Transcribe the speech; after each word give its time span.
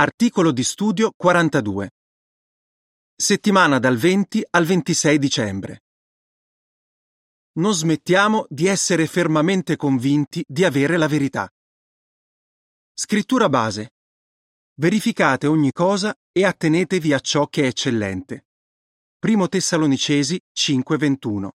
Articolo 0.00 0.50
di 0.50 0.64
studio 0.64 1.12
42. 1.14 1.90
Settimana 3.14 3.78
dal 3.78 3.98
20 3.98 4.46
al 4.48 4.64
26 4.64 5.18
dicembre. 5.18 5.82
Non 7.58 7.74
smettiamo 7.74 8.46
di 8.48 8.64
essere 8.66 9.06
fermamente 9.06 9.76
convinti 9.76 10.42
di 10.48 10.64
avere 10.64 10.96
la 10.96 11.06
verità. 11.06 11.52
Scrittura 12.94 13.50
base. 13.50 13.92
Verificate 14.76 15.46
ogni 15.46 15.70
cosa 15.70 16.18
e 16.32 16.46
attenetevi 16.46 17.12
a 17.12 17.20
ciò 17.20 17.46
che 17.48 17.64
è 17.64 17.66
eccellente. 17.66 18.46
Primo 19.18 19.48
Tessalonicesi 19.48 20.40
5:21. 20.50 21.50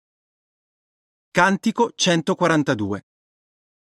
Cantico 1.32 1.94
142. 1.96 3.05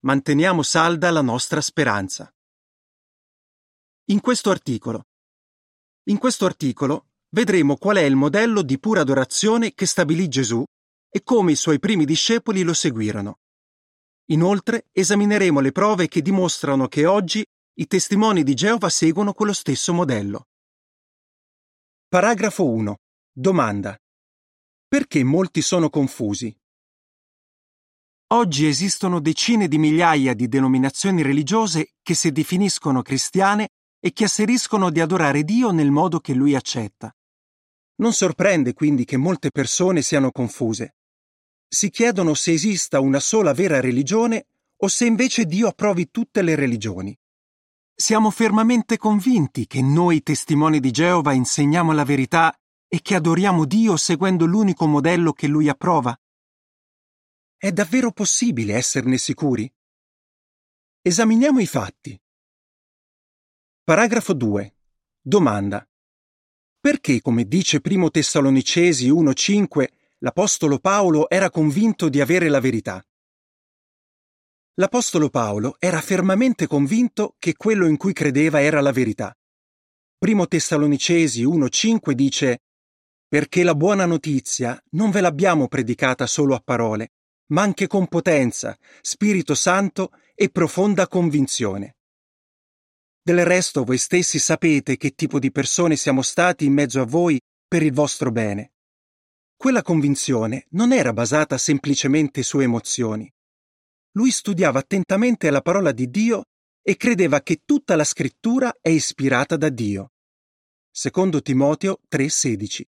Manteniamo 0.06 0.64
salda 0.64 1.12
la 1.12 1.22
nostra 1.22 1.60
speranza. 1.60 2.32
In 4.10 4.22
questo 4.22 4.52
articolo. 4.52 5.08
In 6.04 6.18
questo 6.18 6.46
articolo 6.46 7.08
vedremo 7.32 7.76
qual 7.76 7.98
è 7.98 8.04
il 8.04 8.16
modello 8.16 8.62
di 8.62 8.80
pura 8.80 9.02
adorazione 9.02 9.74
che 9.74 9.86
stabilì 9.86 10.30
Gesù 10.30 10.64
e 11.10 11.24
come 11.24 11.52
i 11.52 11.56
suoi 11.58 11.78
primi 11.78 12.06
discepoli 12.06 12.62
lo 12.62 12.74
seguirono. 12.74 13.40
Inoltre 14.28 14.88
esamineremo 14.94 15.60
le 15.60 15.74
prove 15.74 16.08
che 16.08 16.22
dimostrano 16.22 16.88
che 16.88 17.06
oggi 17.06 17.46
i 17.80 17.86
testimoni 17.86 18.44
di 18.44 18.54
Geova 18.54 18.88
seguono 18.88 19.34
quello 19.34 19.52
stesso 19.52 19.92
modello. 19.92 20.46
Paragrafo 22.08 22.66
1. 22.66 22.96
Domanda. 23.30 23.98
Perché 24.88 25.22
molti 25.26 25.62
sono 25.62 25.90
confusi? 25.90 26.58
Oggi 28.28 28.68
esistono 28.68 29.20
decine 29.20 29.68
di 29.68 29.78
migliaia 29.78 30.34
di 30.34 30.48
denominazioni 30.48 31.22
religiose 31.22 31.96
che 32.02 32.14
si 32.14 32.32
definiscono 32.32 33.02
cristiane 33.02 33.68
e 34.00 34.14
che 34.14 34.26
asseriscono 34.26 34.90
di 34.90 35.00
adorare 35.00 35.44
Dio 35.44 35.72
nel 35.72 35.92
modo 35.92 36.20
che 36.20 36.34
Lui 36.34 36.56
accetta. 36.56 37.16
Non 37.96 38.14
sorprende 38.14 38.74
quindi 38.74 39.06
che 39.06 39.18
molte 39.18 39.52
persone 39.52 40.02
siano 40.02 40.32
confuse. 40.32 40.96
Si 41.68 41.90
chiedono 41.90 42.34
se 42.34 42.54
esista 42.54 43.00
una 43.00 43.20
sola 43.20 43.54
vera 43.54 43.80
religione 43.80 44.48
o 44.78 44.88
se 44.88 45.06
invece 45.06 45.46
Dio 45.46 45.68
approvi 45.68 46.12
tutte 46.12 46.42
le 46.42 46.56
religioni. 46.56 47.18
Siamo 47.94 48.30
fermamente 48.30 48.98
convinti 48.98 49.66
che 49.66 49.82
noi 49.82 50.22
testimoni 50.22 50.80
di 50.80 50.92
Geova 50.92 51.34
insegniamo 51.34 51.92
la 51.94 52.06
verità 52.06 52.56
e 52.88 53.02
che 53.02 53.16
adoriamo 53.16 53.66
Dio 53.66 53.98
seguendo 53.98 54.46
l'unico 54.46 54.86
modello 54.86 55.34
che 55.34 55.48
Lui 55.48 55.68
approva? 55.68 56.16
È 57.58 57.72
davvero 57.72 58.12
possibile 58.12 58.76
esserne 58.76 59.18
sicuri? 59.18 59.72
Esaminiamo 61.02 61.60
i 61.60 61.66
fatti. 61.66 62.22
Paragrafo 63.88 64.34
2. 64.34 64.76
Domanda. 65.22 65.82
Perché, 66.78 67.22
come 67.22 67.46
dice 67.46 67.80
Primo 67.80 68.12
Tessalonicesi 68.12 69.10
1.5, 69.10 69.88
l'Apostolo 70.18 70.80
Paolo 70.80 71.30
era 71.30 71.50
convinto 71.50 72.10
di 72.10 72.20
avere 72.20 72.50
la 72.50 72.60
verità? 72.60 73.02
L'Apostolo 74.74 75.30
Paolo 75.30 75.78
era 75.80 76.02
fermamente 76.02 76.68
convinto 76.68 77.36
che 77.40 77.56
quello 77.56 77.88
in 77.88 77.96
cui 77.96 78.12
credeva 78.12 78.62
era 78.62 78.82
la 78.82 78.92
verità. 78.92 79.34
Primo 80.18 80.48
Tessalonicesi 80.48 81.46
1.5 81.46 82.12
dice 82.12 82.64
Perché 83.26 83.64
la 83.64 83.74
buona 83.74 84.06
notizia 84.06 84.78
non 84.96 85.12
ve 85.12 85.22
l'abbiamo 85.22 85.70
predicata 85.70 86.28
solo 86.28 86.56
a 86.56 86.62
parole, 86.62 87.14
ma 87.54 87.62
anche 87.62 87.88
con 87.88 88.08
potenza, 88.08 88.78
Spirito 89.00 89.56
Santo 89.56 90.12
e 90.36 90.50
profonda 90.50 91.08
convinzione. 91.08 91.97
Del 93.28 93.44
resto 93.44 93.84
voi 93.84 93.98
stessi 93.98 94.40
sapete 94.40 94.96
che 94.96 95.14
tipo 95.14 95.38
di 95.38 95.52
persone 95.52 95.98
siamo 95.98 96.22
stati 96.22 96.64
in 96.64 96.72
mezzo 96.72 97.02
a 97.02 97.06
voi 97.06 97.38
per 97.68 97.84
il 97.84 97.92
vostro 97.92 98.32
bene. 98.32 98.72
Quella 99.58 99.82
convinzione 99.82 100.68
non 100.70 100.94
era 100.94 101.12
basata 101.12 101.58
semplicemente 101.58 102.42
su 102.42 102.60
emozioni, 102.60 103.30
lui 104.12 104.32
studiava 104.32 104.80
attentamente 104.80 105.50
la 105.50 105.60
parola 105.60 105.92
di 105.92 106.10
Dio 106.10 106.46
e 106.82 106.96
credeva 106.96 107.42
che 107.42 107.64
tutta 107.66 107.98
la 107.98 108.06
scrittura 108.06 108.74
è 108.80 108.88
ispirata 108.88 109.58
da 109.58 109.68
Dio. 109.68 110.14
Secondo 110.90 111.42
Timoteo 111.42 112.00
3:16. 112.08 112.86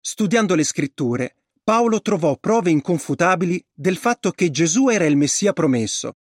Studiando 0.00 0.54
le 0.54 0.64
scritture, 0.64 1.36
Paolo 1.62 2.00
trovò 2.00 2.38
prove 2.38 2.70
inconfutabili 2.70 3.62
del 3.70 3.98
fatto 3.98 4.30
che 4.30 4.50
Gesù 4.50 4.88
era 4.88 5.04
il 5.04 5.18
Messia 5.18 5.52
promesso, 5.52 6.14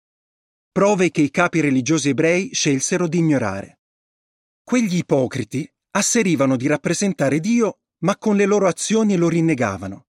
prove 0.76 1.10
che 1.10 1.22
i 1.22 1.30
capi 1.30 1.60
religiosi 1.60 2.10
ebrei 2.10 2.52
scelsero 2.52 3.08
di 3.08 3.16
ignorare. 3.16 3.80
Quegli 4.62 4.96
ipocriti 4.96 5.66
asserivano 5.92 6.54
di 6.54 6.66
rappresentare 6.66 7.40
Dio, 7.40 7.78
ma 8.00 8.18
con 8.18 8.36
le 8.36 8.44
loro 8.44 8.66
azioni 8.66 9.16
lo 9.16 9.30
rinnegavano. 9.30 10.08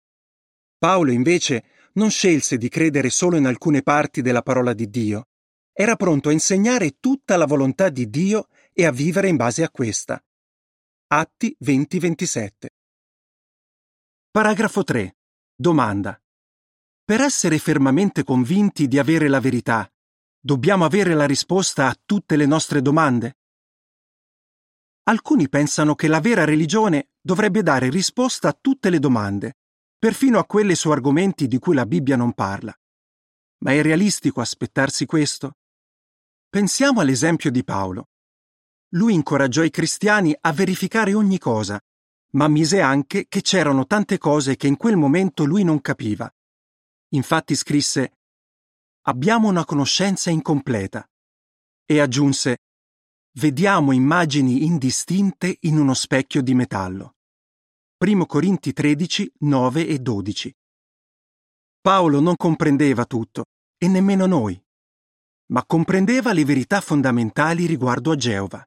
Paolo 0.77 1.13
invece 1.13 1.67
non 1.93 2.11
scelse 2.11 2.57
di 2.57 2.69
credere 2.69 3.11
solo 3.11 3.37
in 3.37 3.47
alcune 3.47 3.83
parti 3.83 4.23
della 4.23 4.43
parola 4.43 4.73
di 4.73 4.91
Dio. 4.91 5.29
Era 5.73 5.95
pronto 5.95 6.31
a 6.31 6.33
insegnare 6.33 6.97
tutta 6.99 7.37
la 7.37 7.47
volontà 7.47 7.89
di 7.89 8.11
Dio 8.11 8.49
e 8.73 8.87
a 8.87 8.91
vivere 8.91 9.29
in 9.29 9.37
base 9.37 9.63
a 9.63 9.71
questa. 9.71 10.21
Atti 11.13 11.57
20-27. 11.65 12.51
Paragrafo 14.33 14.83
3. 14.83 15.17
Domanda. 15.55 16.21
Per 17.05 17.21
essere 17.21 17.57
fermamente 17.59 18.25
convinti 18.25 18.89
di 18.89 18.99
avere 18.99 19.29
la 19.29 19.39
verità, 19.39 19.89
dobbiamo 20.47 20.85
avere 20.85 21.13
la 21.15 21.27
risposta 21.27 21.89
a 21.89 21.97
tutte 22.07 22.37
le 22.37 22.47
nostre 22.47 22.81
domande? 22.81 23.39
Alcuni 25.09 25.49
pensano 25.49 25.97
che 25.97 26.07
la 26.07 26.21
vera 26.21 26.45
religione 26.45 27.09
dovrebbe 27.21 27.65
dare 27.65 27.91
risposta 27.91 28.51
a 28.51 28.59
tutte 28.59 28.89
le 28.89 29.01
domande, 29.01 29.57
perfino 29.99 30.39
a 30.39 30.45
quelle 30.45 30.77
su 30.77 30.89
argomenti 30.91 31.49
di 31.49 31.59
cui 31.59 31.75
la 31.75 31.85
Bibbia 31.85 32.15
non 32.15 32.33
parla. 32.33 32.73
Ma 33.65 33.73
è 33.73 33.83
realistico 33.83 34.41
aspettarsi 34.41 35.05
questo? 35.05 35.57
Pensiamo 36.49 37.01
all'esempio 37.01 37.51
di 37.51 37.65
Paolo. 37.65 38.11
Lui 38.91 39.15
incoraggiò 39.15 39.65
i 39.65 39.71
cristiani 39.71 40.33
a 40.41 40.53
verificare 40.53 41.13
ogni 41.13 41.41
cosa, 41.41 41.81
ma 42.35 42.45
ammise 42.45 42.81
anche 42.81 43.27
che 43.27 43.43
c'erano 43.43 43.85
tante 43.85 44.17
cose 44.17 44.55
che 44.55 44.69
in 44.69 44.77
quel 44.77 44.97
momento 44.97 45.45
lui 45.45 45.65
non 45.65 45.81
capiva. 45.81 46.33
Infatti 47.15 47.57
scrisse 47.57 48.16
Abbiamo 49.09 49.47
una 49.47 49.65
conoscenza 49.65 50.31
incompleta. 50.31 51.09
E 51.85 52.01
aggiunse 52.01 52.59
Vediamo 53.37 53.93
immagini 53.93 54.65
indistinte 54.65 55.59
in 55.61 55.79
uno 55.79 55.95
specchio 55.95 56.43
di 56.43 56.55
metallo. 56.55 57.15
1 57.99 58.27
Corinti 58.27 58.73
13, 58.73 59.33
9 59.41 59.87
e 59.87 59.99
12. 60.01 60.57
Paolo 61.81 62.19
non 62.19 62.35
comprendeva 62.35 63.05
tutto, 63.05 63.45
e 63.79 63.87
nemmeno 63.87 64.27
noi, 64.27 64.61
ma 65.53 65.65
comprendeva 65.65 66.33
le 66.33 66.45
verità 66.45 66.81
fondamentali 66.81 67.67
riguardo 67.67 68.11
a 68.11 68.17
Geova. 68.17 68.67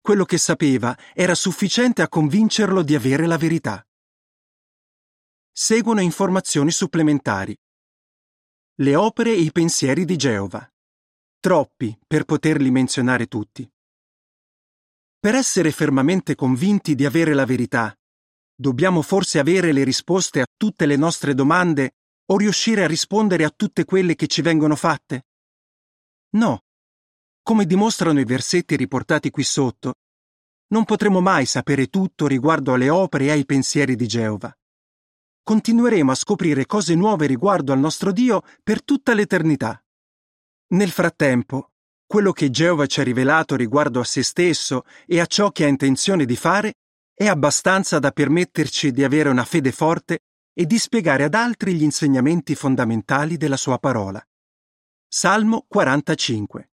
Quello 0.00 0.24
che 0.24 0.38
sapeva 0.38 0.96
era 1.14 1.34
sufficiente 1.34 2.02
a 2.02 2.08
convincerlo 2.08 2.82
di 2.82 2.94
avere 2.94 3.26
la 3.26 3.36
verità. 3.36 3.84
Seguono 5.50 6.00
informazioni 6.00 6.70
supplementari. 6.70 7.56
Le 8.80 8.94
opere 8.94 9.32
e 9.32 9.40
i 9.40 9.50
pensieri 9.50 10.04
di 10.04 10.16
Geova. 10.16 10.64
Troppi 11.40 11.98
per 12.06 12.22
poterli 12.22 12.70
menzionare 12.70 13.26
tutti. 13.26 13.68
Per 15.18 15.34
essere 15.34 15.72
fermamente 15.72 16.36
convinti 16.36 16.94
di 16.94 17.04
avere 17.04 17.34
la 17.34 17.44
verità 17.44 17.92
Dobbiamo 18.54 19.02
forse 19.02 19.40
avere 19.40 19.72
le 19.72 19.82
risposte 19.82 20.40
a 20.40 20.46
tutte 20.56 20.86
le 20.86 20.94
nostre 20.94 21.34
domande 21.34 21.96
o 22.26 22.36
riuscire 22.36 22.84
a 22.84 22.86
rispondere 22.86 23.42
a 23.42 23.50
tutte 23.50 23.84
quelle 23.84 24.14
che 24.14 24.28
ci 24.28 24.42
vengono 24.42 24.76
fatte? 24.76 25.26
No. 26.36 26.62
Come 27.42 27.66
dimostrano 27.66 28.20
i 28.20 28.24
versetti 28.24 28.76
riportati 28.76 29.30
qui 29.30 29.42
sotto, 29.42 29.94
non 30.68 30.84
potremo 30.84 31.20
mai 31.20 31.46
sapere 31.46 31.88
tutto 31.88 32.28
riguardo 32.28 32.74
alle 32.74 32.90
opere 32.90 33.24
e 33.24 33.30
ai 33.30 33.44
pensieri 33.44 33.96
di 33.96 34.06
Geova. 34.06 34.56
Continueremo 35.48 36.10
a 36.10 36.14
scoprire 36.14 36.66
cose 36.66 36.94
nuove 36.94 37.26
riguardo 37.26 37.72
al 37.72 37.78
nostro 37.78 38.12
Dio 38.12 38.42
per 38.62 38.84
tutta 38.84 39.14
l'eternità. 39.14 39.82
Nel 40.74 40.90
frattempo, 40.90 41.70
quello 42.06 42.32
che 42.32 42.50
Geova 42.50 42.84
ci 42.84 43.00
ha 43.00 43.02
rivelato 43.02 43.56
riguardo 43.56 43.98
a 44.00 44.04
se 44.04 44.22
stesso 44.22 44.82
e 45.06 45.20
a 45.20 45.24
ciò 45.24 45.50
che 45.50 45.64
ha 45.64 45.68
intenzione 45.68 46.26
di 46.26 46.36
fare 46.36 46.74
è 47.14 47.26
abbastanza 47.28 47.98
da 47.98 48.10
permetterci 48.10 48.90
di 48.90 49.02
avere 49.02 49.30
una 49.30 49.46
fede 49.46 49.72
forte 49.72 50.18
e 50.52 50.66
di 50.66 50.76
spiegare 50.76 51.24
ad 51.24 51.32
altri 51.32 51.72
gli 51.72 51.82
insegnamenti 51.82 52.54
fondamentali 52.54 53.38
della 53.38 53.56
sua 53.56 53.78
parola. 53.78 54.22
Salmo 55.08 55.64
45 55.66 56.70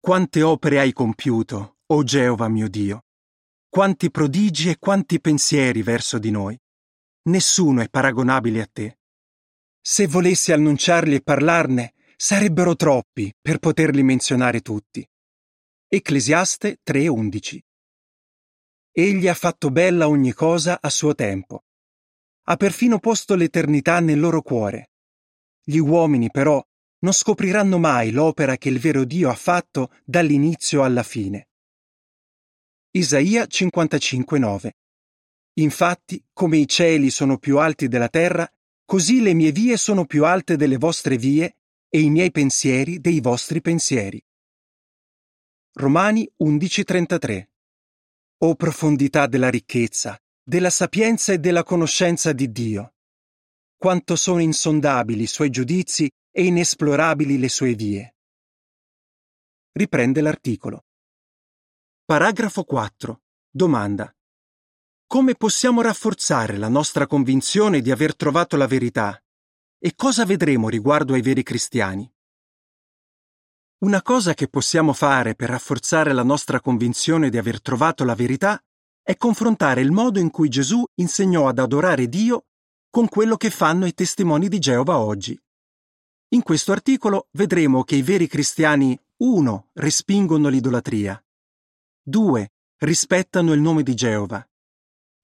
Quante 0.00 0.40
opere 0.40 0.78
hai 0.78 0.94
compiuto, 0.94 1.80
o 1.84 2.02
Geova 2.02 2.48
mio 2.48 2.70
Dio! 2.70 3.02
Quanti 3.68 4.10
prodigi 4.10 4.70
e 4.70 4.78
quanti 4.78 5.20
pensieri 5.20 5.82
verso 5.82 6.18
di 6.18 6.30
noi! 6.30 6.58
Nessuno 7.24 7.82
è 7.82 7.88
paragonabile 7.88 8.62
a 8.62 8.68
te. 8.72 8.98
Se 9.80 10.08
volessi 10.08 10.50
annunciarli 10.50 11.14
e 11.14 11.20
parlarne, 11.22 11.94
sarebbero 12.16 12.74
troppi 12.74 13.32
per 13.40 13.58
poterli 13.58 14.02
menzionare 14.02 14.60
tutti. 14.60 15.08
Ecclesiaste 15.86 16.80
3:11 16.82 17.60
Egli 18.90 19.28
ha 19.28 19.34
fatto 19.34 19.70
bella 19.70 20.08
ogni 20.08 20.32
cosa 20.32 20.80
a 20.80 20.90
suo 20.90 21.14
tempo. 21.14 21.64
Ha 22.46 22.56
perfino 22.56 22.98
posto 22.98 23.36
l'eternità 23.36 24.00
nel 24.00 24.18
loro 24.18 24.42
cuore. 24.42 24.90
Gli 25.62 25.78
uomini, 25.78 26.28
però, 26.28 26.60
non 27.02 27.12
scopriranno 27.12 27.78
mai 27.78 28.10
l'opera 28.10 28.56
che 28.56 28.68
il 28.68 28.80
vero 28.80 29.04
Dio 29.04 29.30
ha 29.30 29.36
fatto 29.36 29.94
dall'inizio 30.04 30.82
alla 30.82 31.04
fine. 31.04 31.50
Isaia 32.90 33.44
55:9 33.44 34.70
Infatti, 35.54 36.24
come 36.32 36.56
i 36.56 36.66
cieli 36.66 37.10
sono 37.10 37.38
più 37.38 37.58
alti 37.58 37.88
della 37.88 38.08
terra, 38.08 38.50
così 38.84 39.20
le 39.20 39.34
mie 39.34 39.52
vie 39.52 39.76
sono 39.76 40.06
più 40.06 40.24
alte 40.24 40.56
delle 40.56 40.78
vostre 40.78 41.16
vie 41.16 41.56
e 41.88 42.00
i 42.00 42.08
miei 42.08 42.30
pensieri 42.30 43.00
dei 43.00 43.20
vostri 43.20 43.60
pensieri. 43.60 44.22
Romani 45.74 46.30
11:33 46.38 47.48
o 48.42 48.54
profondità 48.56 49.26
della 49.26 49.48
ricchezza, 49.50 50.18
della 50.42 50.70
sapienza 50.70 51.32
e 51.32 51.38
della 51.38 51.62
conoscenza 51.62 52.32
di 52.32 52.50
Dio. 52.50 52.94
Quanto 53.76 54.16
sono 54.16 54.40
insondabili 54.40 55.22
i 55.22 55.26
suoi 55.26 55.50
giudizi 55.50 56.10
e 56.30 56.44
inesplorabili 56.44 57.38
le 57.38 57.48
sue 57.48 57.74
vie. 57.74 58.16
Riprende 59.72 60.20
l'articolo. 60.20 60.84
Paragrafo 62.04 62.64
4. 62.64 63.22
Domanda. 63.48 64.14
Come 65.12 65.34
possiamo 65.34 65.82
rafforzare 65.82 66.56
la 66.56 66.70
nostra 66.70 67.06
convinzione 67.06 67.82
di 67.82 67.90
aver 67.90 68.16
trovato 68.16 68.56
la 68.56 68.66
verità? 68.66 69.22
E 69.78 69.92
cosa 69.94 70.24
vedremo 70.24 70.70
riguardo 70.70 71.12
ai 71.12 71.20
veri 71.20 71.42
cristiani? 71.42 72.10
Una 73.80 74.00
cosa 74.00 74.32
che 74.32 74.48
possiamo 74.48 74.94
fare 74.94 75.34
per 75.34 75.50
rafforzare 75.50 76.14
la 76.14 76.22
nostra 76.22 76.62
convinzione 76.62 77.28
di 77.28 77.36
aver 77.36 77.60
trovato 77.60 78.04
la 78.04 78.14
verità 78.14 78.58
è 79.02 79.14
confrontare 79.18 79.82
il 79.82 79.92
modo 79.92 80.18
in 80.18 80.30
cui 80.30 80.48
Gesù 80.48 80.82
insegnò 80.94 81.46
ad 81.46 81.58
adorare 81.58 82.08
Dio 82.08 82.46
con 82.88 83.06
quello 83.06 83.36
che 83.36 83.50
fanno 83.50 83.84
i 83.84 83.92
testimoni 83.92 84.48
di 84.48 84.58
Geova 84.58 84.96
oggi. 84.96 85.38
In 86.28 86.42
questo 86.42 86.72
articolo 86.72 87.28
vedremo 87.32 87.84
che 87.84 87.96
i 87.96 88.02
veri 88.02 88.28
cristiani 88.28 88.98
1. 89.18 89.68
respingono 89.74 90.48
l'idolatria, 90.48 91.22
2. 92.02 92.52
rispettano 92.78 93.52
il 93.52 93.60
nome 93.60 93.82
di 93.82 93.94
Geova, 93.94 94.42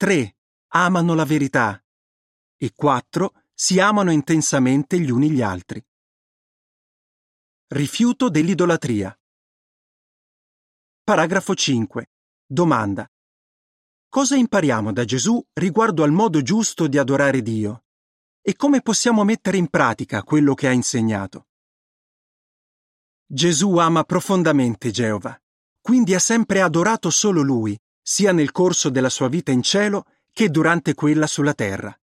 3. 0.00 0.36
amano 0.74 1.14
la 1.14 1.24
verità 1.24 1.84
e 2.56 2.72
4. 2.72 3.32
si 3.52 3.80
amano 3.80 4.12
intensamente 4.12 5.00
gli 5.00 5.10
uni 5.10 5.28
gli 5.28 5.42
altri. 5.42 5.84
Rifiuto 7.66 8.28
dell'idolatria. 8.28 9.18
Paragrafo 11.02 11.52
5. 11.52 12.12
Domanda. 12.46 13.10
Cosa 14.08 14.36
impariamo 14.36 14.92
da 14.92 15.04
Gesù 15.04 15.44
riguardo 15.54 16.04
al 16.04 16.12
modo 16.12 16.42
giusto 16.42 16.86
di 16.86 16.96
adorare 16.96 17.42
Dio? 17.42 17.86
E 18.40 18.54
come 18.54 18.82
possiamo 18.82 19.24
mettere 19.24 19.56
in 19.56 19.68
pratica 19.68 20.22
quello 20.22 20.54
che 20.54 20.68
ha 20.68 20.72
insegnato? 20.72 21.48
Gesù 23.26 23.78
ama 23.78 24.04
profondamente 24.04 24.92
Geova, 24.92 25.36
quindi 25.80 26.14
ha 26.14 26.20
sempre 26.20 26.60
adorato 26.60 27.10
solo 27.10 27.42
Lui, 27.42 27.76
sia 28.08 28.32
nel 28.32 28.52
corso 28.52 28.88
della 28.88 29.10
sua 29.10 29.28
vita 29.28 29.52
in 29.52 29.62
cielo 29.62 30.06
che 30.32 30.48
durante 30.48 30.94
quella 30.94 31.26
sulla 31.26 31.52
terra. 31.52 31.94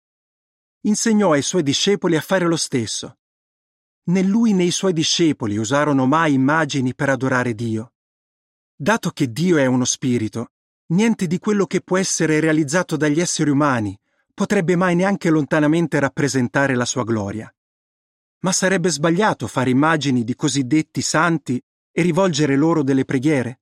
Insegnò 0.82 1.32
ai 1.32 1.42
suoi 1.42 1.64
discepoli 1.64 2.16
a 2.16 2.22
fare 2.22 2.46
lo 2.46 2.58
stesso 2.58 3.18
né 4.08 4.22
lui 4.22 4.54
né 4.54 4.64
i 4.64 4.72
suoi 4.72 4.94
discepoli 4.94 5.58
usarono 5.58 6.06
mai 6.06 6.34
immagini 6.34 6.94
per 6.94 7.10
adorare 7.10 7.56
Dio. 7.56 7.94
Dato 8.76 9.10
che 9.10 9.32
Dio 9.32 9.58
è 9.58 9.66
uno 9.66 9.86
spirito, 9.86 10.52
niente 10.88 11.26
di 11.26 11.40
quello 11.40 11.66
che 11.66 11.82
può 11.82 11.98
essere 11.98 12.40
realizzato 12.40 12.98
dagli 12.98 13.20
esseri 13.20 13.50
umani 13.50 13.98
potrebbe 14.32 14.76
mai 14.76 14.96
neanche 14.96 15.30
lontanamente 15.30 15.98
rappresentare 15.98 16.76
la 16.76 16.86
sua 16.86 17.04
gloria. 17.04 17.52
Ma 18.42 18.52
sarebbe 18.52 18.90
sbagliato 18.90 19.48
fare 19.48 19.72
immagini 19.72 20.24
di 20.24 20.36
cosiddetti 20.36 21.02
santi 21.02 21.60
e 21.92 22.02
rivolgere 22.04 22.56
loro 22.56 22.84
delle 22.84 23.06
preghiere? 23.06 23.62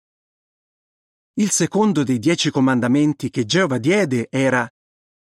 Il 1.35 1.50
secondo 1.50 2.03
dei 2.03 2.19
dieci 2.19 2.51
comandamenti 2.51 3.31
che 3.31 3.45
Geova 3.45 3.80
diede 3.80 4.27
era 4.30 4.71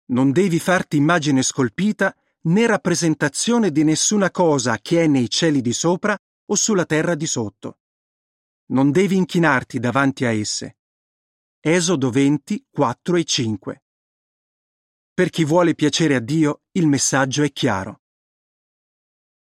Non 0.09 0.33
devi 0.33 0.59
farti 0.59 0.99
immagine 0.99 1.43
scolpita 1.43 2.15
né 2.43 2.67
rappresentazione 2.67 3.71
di 3.71 3.85
nessuna 3.85 4.31
cosa 4.31 4.79
che 4.81 5.05
è 5.05 5.07
nei 5.07 5.31
cieli 5.31 5.63
di 5.63 5.73
sopra 5.73 6.15
o 6.47 6.55
sulla 6.57 6.85
terra 6.85 7.15
di 7.15 7.27
sotto. 7.27 7.79
Non 8.67 8.91
devi 8.91 9.17
inchinarti 9.17 9.79
davanti 9.79 10.27
a 10.27 10.31
esse. 10.31 10.77
Esodo 11.59 12.11
20, 12.11 12.67
4 12.71 13.17
e 13.17 13.25
5. 13.25 13.85
Per 15.15 15.31
chi 15.31 15.45
vuole 15.45 15.75
piacere 15.75 16.17
a 16.17 16.21
Dio, 16.21 16.65
il 16.73 16.87
messaggio 16.87 17.43
è 17.43 17.51
chiaro. 17.51 18.03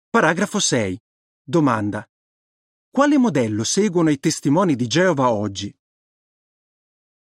Paragrafo 0.07 0.59
6. 0.59 1.01
Domanda. 1.41 2.07
Quale 2.91 3.17
modello 3.17 3.63
seguono 3.63 4.11
i 4.11 4.19
testimoni 4.19 4.75
di 4.75 4.85
Geova 4.85 5.31
oggi? 5.31 5.75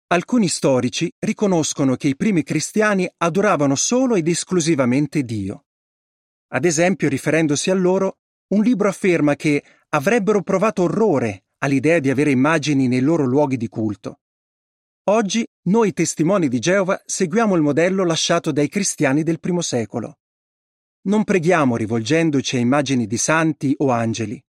Alcuni 0.09 0.47
storici 0.47 1.11
riconoscono 1.19 1.97
che 1.97 2.07
i 2.07 2.15
primi 2.15 2.41
cristiani 2.43 3.09
adoravano 3.17 3.75
solo 3.75 4.15
ed 4.15 4.29
esclusivamente 4.29 5.23
Dio. 5.23 5.65
Ad 6.53 6.63
esempio, 6.63 7.09
riferendosi 7.09 7.71
a 7.71 7.73
loro, 7.73 8.19
un 8.53 8.63
libro 8.63 8.87
afferma 8.87 9.35
che 9.35 9.61
avrebbero 9.89 10.41
provato 10.43 10.83
orrore 10.83 11.47
all'idea 11.57 11.99
di 11.99 12.09
avere 12.09 12.31
immagini 12.31 12.87
nei 12.87 13.01
loro 13.01 13.25
luoghi 13.25 13.57
di 13.57 13.67
culto. 13.67 14.21
Oggi 15.09 15.45
noi 15.63 15.91
testimoni 15.91 16.47
di 16.47 16.59
Geova 16.59 17.01
seguiamo 17.05 17.53
il 17.55 17.61
modello 17.61 18.05
lasciato 18.05 18.53
dai 18.53 18.69
cristiani 18.69 19.23
del 19.23 19.41
primo 19.41 19.59
secolo. 19.59 20.19
Non 21.07 21.25
preghiamo 21.25 21.75
rivolgendoci 21.75 22.55
a 22.55 22.59
immagini 22.59 23.07
di 23.07 23.17
santi 23.17 23.73
o 23.79 23.89
angeli 23.89 24.41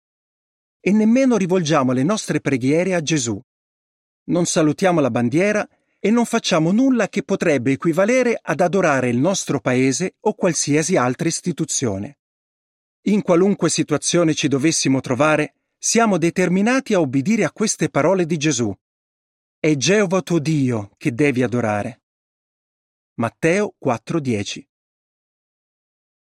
e 0.80 0.92
nemmeno 0.92 1.36
rivolgiamo 1.36 1.94
le 1.94 2.04
nostre 2.04 2.42
preghiere 2.42 2.94
a 2.94 3.02
Gesù 3.02 3.42
non 4.28 4.46
salutiamo 4.46 5.00
la 5.00 5.12
bandiera 5.12 5.68
e 6.00 6.12
non 6.12 6.26
facciamo 6.26 6.72
nulla 6.72 7.10
che 7.10 7.24
potrebbe 7.24 7.72
equivalere 7.72 8.40
ad 8.42 8.62
adorare 8.62 9.10
il 9.10 9.18
nostro 9.18 9.60
paese 9.60 10.16
o 10.22 10.34
qualsiasi 10.34 10.96
altra 10.96 11.28
istituzione. 11.28 12.20
In 13.08 13.22
qualunque 13.22 13.70
situazione 13.70 14.34
ci 14.34 14.48
dovessimo 14.48 15.00
trovare, 15.02 15.56
siamo 15.78 16.18
determinati 16.18 16.94
a 16.94 17.00
obbedire 17.00 17.44
a 17.44 17.52
queste 17.52 17.90
parole 17.90 18.26
di 18.26 18.38
Gesù. 18.38 18.74
È 19.60 19.76
Geova 19.76 20.22
tuo 20.22 20.40
Dio 20.40 20.92
che 20.98 21.14
devi 21.14 21.42
adorare. 21.42 22.02
Matteo 23.16 23.76
4:10 23.84 24.64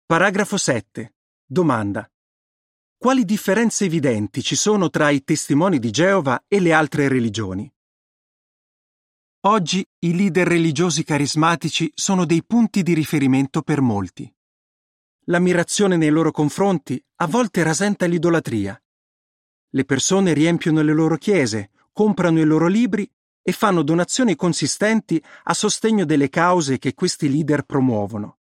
Paragrafo 0.07 0.57
7. 0.57 1.15
Domanda. 1.45 2.11
Quali 2.97 3.25
differenze 3.25 3.85
evidenti 3.85 4.43
ci 4.43 4.57
sono 4.57 4.91
tra 4.91 5.11
i 5.11 5.23
testimoni 5.23 5.79
di 5.79 5.91
Geova 5.91 6.45
e 6.49 6.61
le 6.61 6.73
altre 6.73 7.09
religioni? 7.09 7.73
Oggi 9.45 9.83
i 10.01 10.15
leader 10.15 10.47
religiosi 10.47 11.03
carismatici 11.03 11.91
sono 11.95 12.27
dei 12.27 12.45
punti 12.45 12.83
di 12.83 12.93
riferimento 12.93 13.63
per 13.63 13.81
molti. 13.81 14.31
L'ammirazione 15.29 15.97
nei 15.97 16.11
loro 16.11 16.31
confronti 16.31 17.03
a 17.17 17.27
volte 17.27 17.63
rasenta 17.63 18.05
l'idolatria. 18.05 18.79
Le 19.71 19.85
persone 19.87 20.35
riempiono 20.35 20.83
le 20.83 20.93
loro 20.93 21.17
chiese, 21.17 21.71
comprano 21.91 22.39
i 22.39 22.45
loro 22.45 22.67
libri 22.67 23.11
e 23.41 23.53
fanno 23.53 23.81
donazioni 23.81 24.37
consistenti 24.37 25.23
a 25.45 25.55
sostegno 25.55 26.05
delle 26.05 26.29
cause 26.29 26.79
che 26.79 26.93
questi 26.93 27.31
leader 27.31 27.63
promuovono. 27.63 28.41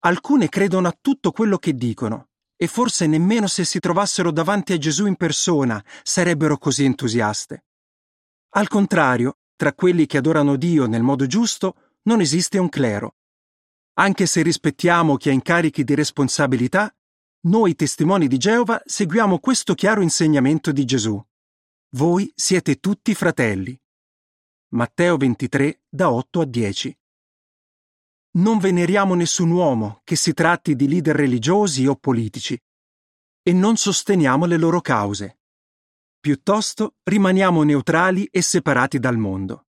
Alcune 0.00 0.50
credono 0.50 0.88
a 0.88 0.98
tutto 1.00 1.30
quello 1.30 1.56
che 1.56 1.72
dicono 1.72 2.28
e 2.56 2.66
forse 2.66 3.06
nemmeno 3.06 3.46
se 3.46 3.64
si 3.64 3.80
trovassero 3.80 4.30
davanti 4.30 4.74
a 4.74 4.78
Gesù 4.78 5.06
in 5.06 5.16
persona 5.16 5.82
sarebbero 6.02 6.58
così 6.58 6.84
entusiaste. 6.84 7.64
Al 8.50 8.68
contrario, 8.68 9.38
tra 9.60 9.74
quelli 9.74 10.06
che 10.06 10.16
adorano 10.16 10.56
Dio 10.56 10.86
nel 10.86 11.02
modo 11.02 11.26
giusto 11.26 11.98
non 12.04 12.22
esiste 12.22 12.56
un 12.56 12.70
clero. 12.70 13.16
Anche 13.98 14.24
se 14.24 14.40
rispettiamo 14.40 15.18
chi 15.18 15.28
ha 15.28 15.32
incarichi 15.32 15.84
di 15.84 15.94
responsabilità, 15.94 16.90
noi 17.40 17.74
testimoni 17.74 18.26
di 18.26 18.38
Geova 18.38 18.80
seguiamo 18.82 19.38
questo 19.38 19.74
chiaro 19.74 20.00
insegnamento 20.00 20.72
di 20.72 20.86
Gesù. 20.86 21.22
Voi 21.90 22.32
siete 22.34 22.80
tutti 22.80 23.14
fratelli. 23.14 23.78
Matteo 24.68 25.18
23, 25.18 25.82
da 25.90 26.10
8 26.10 26.40
a 26.40 26.44
10. 26.46 26.98
Non 28.38 28.60
veneriamo 28.60 29.14
nessun 29.14 29.50
uomo, 29.50 30.00
che 30.04 30.16
si 30.16 30.32
tratti 30.32 30.74
di 30.74 30.88
leader 30.88 31.16
religiosi 31.16 31.86
o 31.86 31.96
politici, 31.96 32.58
e 33.42 33.52
non 33.52 33.76
sosteniamo 33.76 34.46
le 34.46 34.56
loro 34.56 34.80
cause. 34.80 35.39
Piuttosto 36.22 36.96
rimaniamo 37.04 37.62
neutrali 37.62 38.26
e 38.26 38.42
separati 38.42 38.98
dal 38.98 39.16
mondo. 39.16 39.68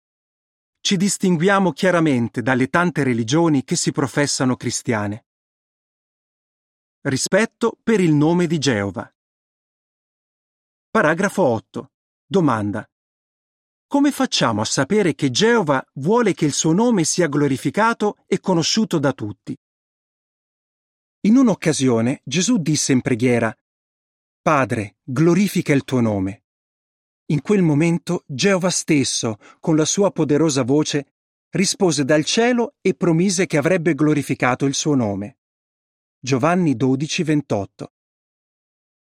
Ci 0.78 0.98
distinguiamo 0.98 1.72
chiaramente 1.72 2.42
dalle 2.42 2.68
tante 2.68 3.02
religioni 3.02 3.64
che 3.64 3.76
si 3.76 3.92
professano 3.92 4.54
cristiane. 4.54 5.24
Rispetto 7.00 7.78
per 7.82 8.00
il 8.00 8.12
nome 8.12 8.46
di 8.46 8.58
Geova. 8.58 9.10
Paragrafo 10.90 11.42
8. 11.42 11.92
Domanda. 12.26 12.86
come 13.86 14.10
facciamo 14.10 14.60
a 14.60 14.66
sapere 14.66 15.14
che 15.14 15.30
Geova 15.30 15.82
vuole 15.94 16.34
che 16.34 16.44
il 16.44 16.52
suo 16.52 16.72
nome 16.72 17.04
sia 17.04 17.26
glorificato 17.26 18.18
e 18.26 18.38
conosciuto 18.38 18.98
da 18.98 19.14
tutti? 19.14 19.56
In 21.20 21.36
un'occasione 21.36 22.20
Gesù 22.22 22.58
disse 22.58 22.92
in 22.92 23.00
preghiera, 23.00 23.56
Padre, 24.44 24.96
glorifica 25.02 25.72
il 25.72 25.84
tuo 25.84 26.02
nome. 26.02 26.42
In 27.30 27.40
quel 27.40 27.62
momento 27.62 28.24
Geova 28.26 28.68
stesso, 28.68 29.38
con 29.58 29.74
la 29.74 29.86
sua 29.86 30.10
poderosa 30.10 30.64
voce, 30.64 31.14
rispose 31.52 32.04
dal 32.04 32.26
cielo 32.26 32.74
e 32.82 32.92
promise 32.92 33.46
che 33.46 33.56
avrebbe 33.56 33.94
glorificato 33.94 34.66
il 34.66 34.74
suo 34.74 34.94
nome. 34.94 35.38
Giovanni 36.20 36.76
12, 36.76 37.22
28. 37.22 37.92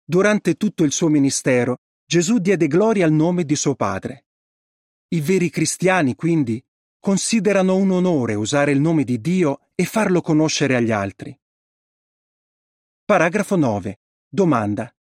Durante 0.04 0.54
tutto 0.54 0.84
il 0.84 0.92
suo 0.92 1.08
ministero, 1.08 1.80
Gesù 2.06 2.38
diede 2.38 2.68
gloria 2.68 3.04
al 3.04 3.12
nome 3.12 3.44
di 3.44 3.56
suo 3.56 3.74
Padre. 3.74 4.28
I 5.08 5.20
veri 5.20 5.50
cristiani, 5.50 6.14
quindi, 6.14 6.64
considerano 7.00 7.76
un 7.76 7.90
onore 7.90 8.36
usare 8.36 8.72
il 8.72 8.80
nome 8.80 9.04
di 9.04 9.20
Dio 9.20 9.72
e 9.74 9.86
farlo 9.86 10.22
conoscere 10.22 10.76
agli 10.76 10.92
altri. 10.92 11.36
Paragrafo 13.04 13.56
9. 13.56 14.00
Domanda. 14.30 14.94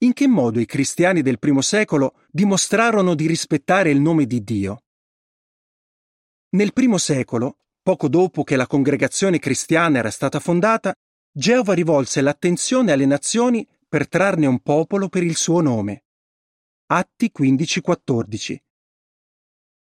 In 0.00 0.12
che 0.12 0.28
modo 0.28 0.60
i 0.60 0.66
cristiani 0.66 1.22
del 1.22 1.40
primo 1.40 1.60
secolo 1.60 2.20
dimostrarono 2.30 3.16
di 3.16 3.26
rispettare 3.26 3.90
il 3.90 4.00
nome 4.00 4.26
di 4.26 4.44
Dio? 4.44 4.84
Nel 6.50 6.72
primo 6.72 6.98
secolo, 6.98 7.58
poco 7.82 8.06
dopo 8.08 8.44
che 8.44 8.54
la 8.54 8.68
congregazione 8.68 9.40
cristiana 9.40 9.98
era 9.98 10.12
stata 10.12 10.38
fondata, 10.38 10.94
Geova 11.32 11.72
rivolse 11.72 12.20
l'attenzione 12.20 12.92
alle 12.92 13.06
nazioni 13.06 13.66
per 13.88 14.08
trarne 14.08 14.46
un 14.46 14.60
popolo 14.60 15.08
per 15.08 15.24
il 15.24 15.34
suo 15.34 15.60
nome. 15.60 16.04
Atti 16.86 17.32
15-14. 17.36 18.56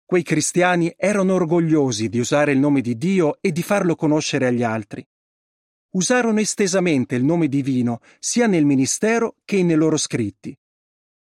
Quei 0.05 0.23
cristiani 0.23 0.95
erano 0.97 1.35
orgogliosi 1.35 2.09
di 2.09 2.21
usare 2.21 2.53
il 2.53 2.61
nome 2.61 2.81
di 2.81 2.97
Dio 2.97 3.39
e 3.41 3.51
di 3.51 3.63
farlo 3.65 3.97
conoscere 3.97 4.47
agli 4.47 4.63
altri. 4.63 5.05
Usarono 5.91 6.41
estesamente 6.41 7.15
il 7.15 7.25
nome 7.25 7.49
divino 7.49 8.01
sia 8.19 8.47
nel 8.47 8.65
ministero 8.65 9.37
che 9.45 9.63
nei 9.63 9.77
loro 9.77 9.97
scritti. 9.97 10.57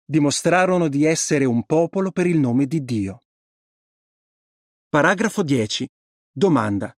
Dimostrarono 0.04 0.88
di 0.88 1.04
essere 1.04 1.44
un 1.44 1.64
popolo 1.64 2.12
per 2.12 2.26
il 2.26 2.38
nome 2.38 2.66
di 2.66 2.84
Dio. 2.84 3.22
Paragrafo 4.88 5.42
10. 5.42 5.88
Domanda. 6.30 6.94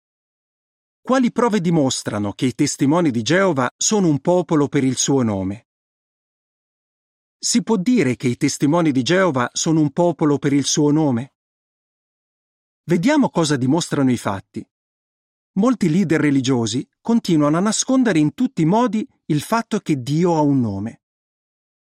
Quali 1.01 1.31
prove 1.31 1.61
dimostrano 1.61 2.33
che 2.33 2.47
i 2.47 2.55
testimoni 2.55 3.11
di 3.11 3.23
Geova 3.23 3.71
sono 3.77 4.09
un 4.09 4.21
popolo 4.21 4.69
per 4.69 4.85
il 4.85 4.97
suo 4.97 5.23
nome? 5.23 5.67
Si 7.39 7.63
può 7.63 7.77
dire 7.77 8.17
che 8.17 8.27
i 8.27 8.37
testimoni 8.37 8.91
di 8.91 9.03
Geova 9.03 9.51
sono 9.53 9.81
un 9.81 9.93
popolo 9.93 10.39
per 10.39 10.53
il 10.55 10.65
suo 10.65 10.91
nome? 10.91 11.35
Vediamo 12.85 13.29
cosa 13.29 13.57
dimostrano 13.57 14.11
i 14.11 14.17
fatti. 14.17 14.67
Molti 15.57 15.89
leader 15.89 16.21
religiosi 16.21 16.85
continuano 17.01 17.57
a 17.57 17.61
nascondere 17.61 18.19
in 18.19 18.35
tutti 18.35 18.63
i 18.63 18.65
modi 18.65 19.07
il 19.27 19.41
fatto 19.41 19.79
che 19.79 20.03
Dio 20.03 20.35
ha 20.35 20.41
un 20.41 20.61
nome. 20.61 21.03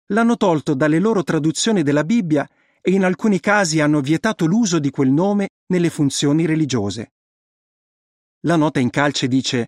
L'hanno 0.07 0.37
tolto 0.37 0.73
dalle 0.73 0.97
loro 0.97 1.21
traduzioni 1.21 1.83
della 1.83 2.03
Bibbia 2.03 2.49
e 2.81 2.91
in 2.91 3.03
alcuni 3.03 3.39
casi 3.39 3.79
hanno 3.79 4.01
vietato 4.01 4.47
l'uso 4.47 4.79
di 4.79 4.89
quel 4.89 5.11
nome 5.11 5.49
nelle 5.67 5.91
funzioni 5.91 6.47
religiose. 6.47 7.11
La 8.47 8.55
nota 8.55 8.79
in 8.79 8.89
calce 8.89 9.27
dice 9.27 9.67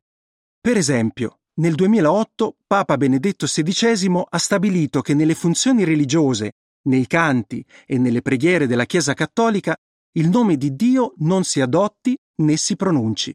Per 0.60 0.78
esempio, 0.78 1.42
nel 1.60 1.76
2008 1.76 2.56
Papa 2.66 2.98
Benedetto 2.98 3.46
XVI 3.46 4.24
ha 4.30 4.38
stabilito 4.40 5.02
che 5.02 5.14
nelle 5.14 5.36
funzioni 5.36 5.84
religiose, 5.84 6.54
nei 6.88 7.06
canti 7.06 7.64
e 7.86 8.00
nelle 8.00 8.24
preghiere 8.24 8.66
della 8.66 8.86
Chiesa 8.86 9.14
Cattolica 9.14 9.78
il 10.14 10.28
nome 10.28 10.58
di 10.58 10.76
Dio 10.76 11.14
non 11.18 11.44
si 11.44 11.62
adotti 11.62 12.18
né 12.38 12.58
si 12.58 12.76
pronunci. 12.76 13.32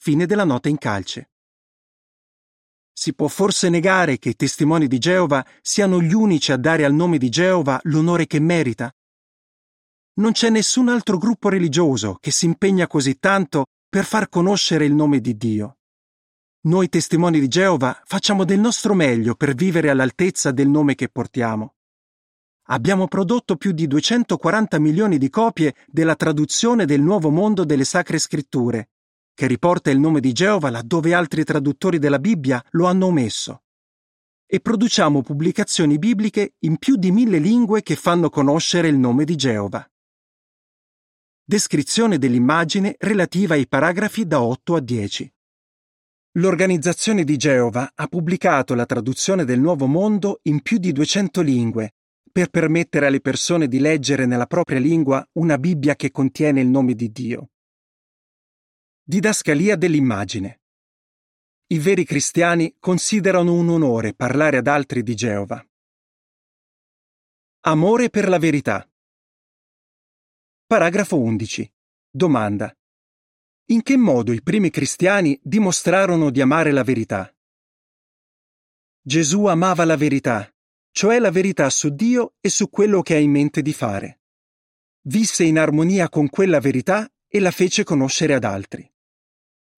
Fine 0.00 0.26
della 0.26 0.44
nota 0.44 0.68
in 0.68 0.78
calce. 0.78 1.30
Si 2.92 3.14
può 3.14 3.26
forse 3.26 3.68
negare 3.68 4.18
che 4.18 4.30
i 4.30 4.36
testimoni 4.36 4.86
di 4.86 4.98
Geova 4.98 5.44
siano 5.60 6.00
gli 6.00 6.12
unici 6.12 6.52
a 6.52 6.56
dare 6.56 6.84
al 6.84 6.94
nome 6.94 7.18
di 7.18 7.28
Geova 7.28 7.80
l'onore 7.84 8.28
che 8.28 8.38
merita? 8.38 8.94
Non 10.14 10.32
c'è 10.32 10.50
nessun 10.50 10.88
altro 10.88 11.18
gruppo 11.18 11.48
religioso 11.48 12.16
che 12.20 12.30
si 12.30 12.46
impegna 12.46 12.86
così 12.86 13.18
tanto 13.18 13.66
per 13.88 14.04
far 14.04 14.28
conoscere 14.28 14.84
il 14.84 14.94
nome 14.94 15.20
di 15.20 15.36
Dio. 15.36 15.78
Noi 16.66 16.88
testimoni 16.88 17.40
di 17.40 17.48
Geova 17.48 18.00
facciamo 18.04 18.44
del 18.44 18.60
nostro 18.60 18.94
meglio 18.94 19.34
per 19.34 19.54
vivere 19.54 19.90
all'altezza 19.90 20.52
del 20.52 20.68
nome 20.68 20.94
che 20.94 21.08
portiamo 21.08 21.74
abbiamo 22.70 23.08
prodotto 23.08 23.56
più 23.56 23.72
di 23.72 23.86
240 23.86 24.78
milioni 24.78 25.18
di 25.18 25.30
copie 25.30 25.74
della 25.86 26.14
traduzione 26.14 26.84
del 26.84 27.00
Nuovo 27.00 27.30
Mondo 27.30 27.64
delle 27.64 27.84
Sacre 27.84 28.18
Scritture, 28.18 28.90
che 29.38 29.46
riporta 29.46 29.92
il 29.92 30.00
nome 30.00 30.18
di 30.18 30.32
Geova 30.32 30.68
laddove 30.68 31.14
altri 31.14 31.44
traduttori 31.44 32.00
della 32.00 32.18
Bibbia 32.18 32.60
lo 32.70 32.86
hanno 32.86 33.06
omesso. 33.06 33.62
E 34.44 34.58
produciamo 34.58 35.22
pubblicazioni 35.22 35.96
bibliche 35.96 36.54
in 36.64 36.76
più 36.76 36.96
di 36.96 37.12
mille 37.12 37.38
lingue 37.38 37.82
che 37.82 37.94
fanno 37.94 38.30
conoscere 38.30 38.88
il 38.88 38.96
nome 38.96 39.24
di 39.24 39.36
Geova. 39.36 39.88
Descrizione 41.44 42.18
dell'immagine 42.18 42.96
relativa 42.98 43.54
ai 43.54 43.68
paragrafi 43.68 44.26
da 44.26 44.42
8 44.42 44.74
a 44.74 44.80
10. 44.80 45.32
L'Organizzazione 46.38 47.22
di 47.22 47.36
Geova 47.36 47.92
ha 47.94 48.08
pubblicato 48.08 48.74
la 48.74 48.86
traduzione 48.86 49.44
del 49.44 49.60
Nuovo 49.60 49.86
Mondo 49.86 50.40
in 50.48 50.62
più 50.62 50.78
di 50.78 50.90
200 50.90 51.42
lingue 51.42 51.92
per 52.32 52.48
permettere 52.48 53.06
alle 53.06 53.20
persone 53.20 53.68
di 53.68 53.78
leggere 53.78 54.26
nella 54.26 54.46
propria 54.46 54.80
lingua 54.80 55.24
una 55.34 55.58
Bibbia 55.58 55.94
che 55.94 56.10
contiene 56.10 56.60
il 56.60 56.66
nome 56.66 56.94
di 56.94 57.12
Dio. 57.12 57.50
Didascalia 59.08 59.74
dell'immagine. 59.76 60.60
I 61.68 61.78
veri 61.78 62.04
cristiani 62.04 62.76
considerano 62.78 63.54
un 63.54 63.70
onore 63.70 64.12
parlare 64.12 64.58
ad 64.58 64.66
altri 64.66 65.02
di 65.02 65.14
Geova. 65.14 65.66
Amore 67.60 68.10
per 68.10 68.28
la 68.28 68.38
verità. 68.38 68.86
Paragrafo 70.66 71.18
11. 71.18 71.72
Domanda. 72.10 72.76
In 73.70 73.82
che 73.82 73.96
modo 73.96 74.32
i 74.32 74.42
primi 74.42 74.68
cristiani 74.68 75.40
dimostrarono 75.42 76.28
di 76.28 76.42
amare 76.42 76.70
la 76.70 76.84
verità? 76.84 77.34
Gesù 79.00 79.46
amava 79.46 79.86
la 79.86 79.96
verità 79.96 80.52
cioè 80.90 81.20
la 81.20 81.30
verità 81.30 81.70
su 81.70 81.94
Dio 81.94 82.34
e 82.40 82.48
su 82.48 82.68
quello 82.70 83.02
che 83.02 83.14
ha 83.14 83.18
in 83.18 83.30
mente 83.30 83.62
di 83.62 83.72
fare. 83.72 84.22
Visse 85.02 85.44
in 85.44 85.56
armonia 85.56 86.08
con 86.08 86.28
quella 86.28 86.58
verità 86.58 87.08
e 87.28 87.38
la 87.38 87.52
fece 87.52 87.84
conoscere 87.84 88.34
ad 88.34 88.42
altri. 88.42 88.90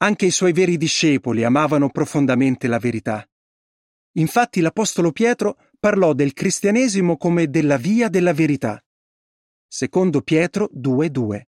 Anche 0.03 0.25
i 0.25 0.31
suoi 0.31 0.53
veri 0.53 0.79
discepoli 0.79 1.45
amavano 1.45 1.91
profondamente 1.91 2.69
la 2.69 2.79
verità. 2.79 3.29
Infatti 4.13 4.63
l'Apostolo 4.63 5.13
Pietro 5.13 5.59
parlò 5.79 6.15
del 6.15 6.33
cristianesimo 6.33 7.19
come 7.19 7.51
della 7.51 7.77
via 7.77 8.09
della 8.09 8.33
verità. 8.33 8.83
Secondo 9.69 10.23
Pietro 10.23 10.71
2.2. 10.75 11.43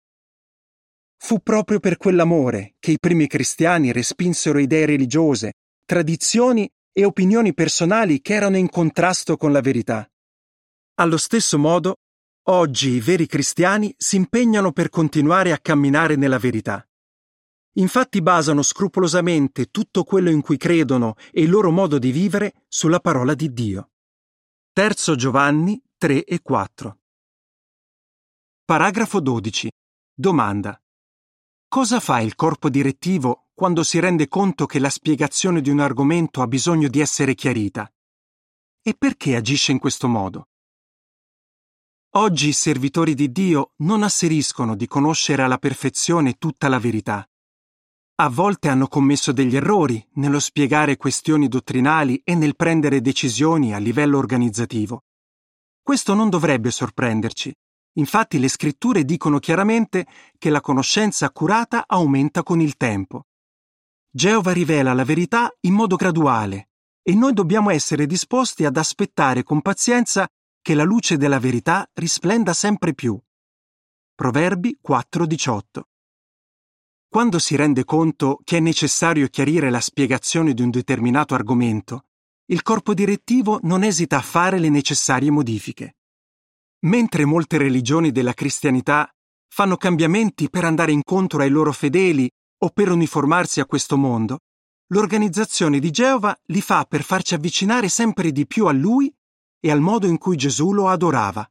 Fu 1.16 1.40
proprio 1.40 1.80
per 1.80 1.96
quell'amore 1.96 2.74
che 2.78 2.90
i 2.90 2.98
primi 2.98 3.26
cristiani 3.26 3.90
respinsero 3.90 4.58
idee 4.58 4.84
religiose, 4.84 5.54
tradizioni 5.86 6.70
e 6.92 7.04
opinioni 7.06 7.54
personali 7.54 8.20
che 8.20 8.34
erano 8.34 8.58
in 8.58 8.68
contrasto 8.68 9.38
con 9.38 9.50
la 9.52 9.62
verità. 9.62 10.06
Allo 10.96 11.16
stesso 11.16 11.58
modo, 11.58 12.00
oggi 12.48 12.90
i 12.90 13.00
veri 13.00 13.26
cristiani 13.26 13.94
si 13.96 14.16
impegnano 14.16 14.72
per 14.72 14.90
continuare 14.90 15.52
a 15.52 15.58
camminare 15.58 16.16
nella 16.16 16.38
verità. 16.38 16.86
Infatti 17.76 18.20
basano 18.20 18.62
scrupolosamente 18.62 19.70
tutto 19.70 20.04
quello 20.04 20.30
in 20.30 20.42
cui 20.42 20.58
credono 20.58 21.14
e 21.30 21.42
il 21.42 21.50
loro 21.50 21.70
modo 21.70 21.98
di 21.98 22.10
vivere 22.10 22.64
sulla 22.68 23.00
parola 23.00 23.34
di 23.34 23.52
Dio. 23.52 23.90
Terzo 24.72 25.16
Giovanni 25.16 25.82
3 25.96 26.24
e 26.24 26.42
4. 26.42 26.98
Paragrafo 28.64 29.20
12. 29.20 29.70
Domanda. 30.14 30.78
Cosa 31.66 32.00
fa 32.00 32.20
il 32.20 32.34
corpo 32.34 32.68
direttivo 32.68 33.48
quando 33.54 33.82
si 33.82 33.98
rende 33.98 34.28
conto 34.28 34.66
che 34.66 34.78
la 34.78 34.90
spiegazione 34.90 35.62
di 35.62 35.70
un 35.70 35.80
argomento 35.80 36.42
ha 36.42 36.46
bisogno 36.46 36.88
di 36.88 37.00
essere 37.00 37.34
chiarita. 37.34 37.90
E 38.82 38.94
perché 38.94 39.36
agisce 39.36 39.72
in 39.72 39.78
questo 39.78 40.08
modo? 40.08 40.48
Oggi 42.16 42.48
i 42.48 42.52
servitori 42.52 43.14
di 43.14 43.32
Dio 43.32 43.72
non 43.76 44.02
asseriscono 44.02 44.76
di 44.76 44.86
conoscere 44.86 45.42
alla 45.42 45.56
perfezione 45.56 46.34
tutta 46.34 46.68
la 46.68 46.78
verità. 46.78 47.26
A 48.22 48.28
volte 48.28 48.68
hanno 48.68 48.86
commesso 48.86 49.32
degli 49.32 49.56
errori 49.56 50.00
nello 50.12 50.38
spiegare 50.38 50.96
questioni 50.96 51.48
dottrinali 51.48 52.20
e 52.22 52.36
nel 52.36 52.54
prendere 52.54 53.00
decisioni 53.00 53.74
a 53.74 53.78
livello 53.78 54.16
organizzativo. 54.16 55.02
Questo 55.82 56.14
non 56.14 56.30
dovrebbe 56.30 56.70
sorprenderci. 56.70 57.52
Infatti 57.94 58.38
le 58.38 58.46
scritture 58.46 59.04
dicono 59.04 59.40
chiaramente 59.40 60.06
che 60.38 60.50
la 60.50 60.60
conoscenza 60.60 61.26
accurata 61.26 61.82
aumenta 61.84 62.44
con 62.44 62.60
il 62.60 62.76
tempo. 62.76 63.24
Geova 64.08 64.52
rivela 64.52 64.92
la 64.92 65.04
verità 65.04 65.52
in 65.62 65.74
modo 65.74 65.96
graduale 65.96 66.68
e 67.02 67.16
noi 67.16 67.32
dobbiamo 67.32 67.70
essere 67.70 68.06
disposti 68.06 68.64
ad 68.64 68.76
aspettare 68.76 69.42
con 69.42 69.60
pazienza 69.60 70.28
che 70.60 70.74
la 70.74 70.84
luce 70.84 71.16
della 71.16 71.40
verità 71.40 71.90
risplenda 71.92 72.52
sempre 72.52 72.94
più, 72.94 73.20
Proverbi 74.14 74.78
4:18. 74.80 75.82
Quando 77.12 77.38
si 77.38 77.56
rende 77.56 77.84
conto 77.84 78.40
che 78.42 78.56
è 78.56 78.60
necessario 78.60 79.28
chiarire 79.28 79.68
la 79.68 79.82
spiegazione 79.82 80.54
di 80.54 80.62
un 80.62 80.70
determinato 80.70 81.34
argomento, 81.34 82.06
il 82.46 82.62
corpo 82.62 82.94
direttivo 82.94 83.58
non 83.64 83.84
esita 83.84 84.16
a 84.16 84.22
fare 84.22 84.58
le 84.58 84.70
necessarie 84.70 85.30
modifiche. 85.30 85.96
Mentre 86.86 87.26
molte 87.26 87.58
religioni 87.58 88.12
della 88.12 88.32
cristianità 88.32 89.14
fanno 89.46 89.76
cambiamenti 89.76 90.48
per 90.48 90.64
andare 90.64 90.92
incontro 90.92 91.42
ai 91.42 91.50
loro 91.50 91.72
fedeli 91.72 92.30
o 92.60 92.70
per 92.70 92.90
uniformarsi 92.90 93.60
a 93.60 93.66
questo 93.66 93.98
mondo, 93.98 94.38
l'organizzazione 94.86 95.80
di 95.80 95.90
Geova 95.90 96.34
li 96.44 96.62
fa 96.62 96.86
per 96.86 97.02
farci 97.02 97.34
avvicinare 97.34 97.90
sempre 97.90 98.32
di 98.32 98.46
più 98.46 98.64
a 98.68 98.72
Lui 98.72 99.14
e 99.60 99.70
al 99.70 99.80
modo 99.80 100.06
in 100.06 100.16
cui 100.16 100.36
Gesù 100.36 100.72
lo 100.72 100.88
adorava. 100.88 101.46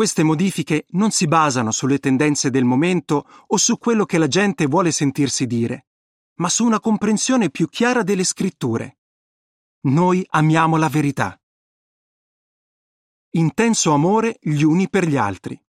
Queste 0.00 0.22
modifiche 0.22 0.86
non 0.92 1.10
si 1.10 1.26
basano 1.26 1.70
sulle 1.72 1.98
tendenze 1.98 2.48
del 2.48 2.64
momento 2.64 3.44
o 3.48 3.58
su 3.58 3.76
quello 3.76 4.06
che 4.06 4.16
la 4.16 4.28
gente 4.28 4.64
vuole 4.64 4.92
sentirsi 4.92 5.46
dire, 5.46 5.88
ma 6.36 6.48
su 6.48 6.64
una 6.64 6.80
comprensione 6.80 7.50
più 7.50 7.68
chiara 7.68 8.02
delle 8.02 8.24
scritture. 8.24 9.00
Noi 9.88 10.24
amiamo 10.30 10.78
la 10.78 10.88
verità. 10.88 11.38
Intenso 13.32 13.92
amore 13.92 14.38
gli 14.40 14.62
uni 14.62 14.88
per 14.88 15.06
gli 15.06 15.18
altri. 15.18 15.62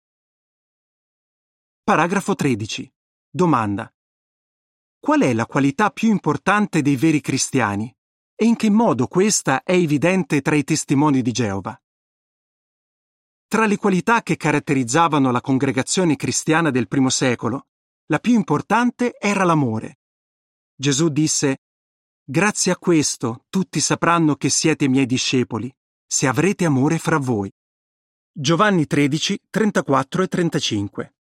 Paragrafo 1.82 2.34
13. 2.34 2.92
Domanda. 3.30 3.90
Qual 5.00 5.22
è 5.22 5.32
la 5.32 5.46
qualità 5.46 5.88
più 5.88 6.10
importante 6.10 6.82
dei 6.82 6.96
veri 6.96 7.22
cristiani 7.22 7.90
e 8.34 8.44
in 8.44 8.56
che 8.56 8.68
modo 8.68 9.06
questa 9.06 9.62
è 9.62 9.72
evidente 9.72 10.42
tra 10.42 10.54
i 10.54 10.64
testimoni 10.64 11.22
di 11.22 11.32
Geova? 11.32 11.80
Tra 13.48 13.64
le 13.64 13.78
qualità 13.78 14.22
che 14.22 14.36
caratterizzavano 14.36 15.30
la 15.30 15.40
congregazione 15.40 16.16
cristiana 16.16 16.70
del 16.70 16.86
primo 16.86 17.08
secolo, 17.08 17.68
la 18.08 18.18
più 18.18 18.34
importante 18.34 19.16
era 19.18 19.42
l'amore. 19.42 20.00
Gesù 20.74 21.08
disse, 21.08 21.62
Grazie 22.22 22.72
a 22.72 22.76
questo 22.76 23.46
tutti 23.48 23.80
sapranno 23.80 24.36
che 24.36 24.50
siete 24.50 24.86
miei 24.86 25.06
discepoli, 25.06 25.74
se 26.06 26.26
avrete 26.26 26.66
amore 26.66 26.98
fra 26.98 27.16
voi. 27.16 27.50
Giovanni 28.30 28.86
13, 28.86 29.40
34 29.48 30.22
e 30.22 30.28
35 30.28 31.14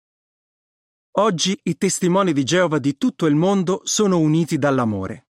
Oggi 1.16 1.60
i 1.64 1.76
testimoni 1.76 2.32
di 2.32 2.42
Geova 2.42 2.78
di 2.78 2.96
tutto 2.96 3.26
il 3.26 3.34
mondo 3.34 3.82
sono 3.84 4.18
uniti 4.18 4.56
dall'amore. 4.56 5.28